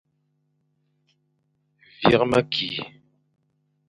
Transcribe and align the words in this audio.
Vîkh 1.99 2.23
mekî. 2.31 2.69